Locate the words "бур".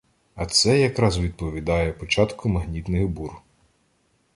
3.07-3.37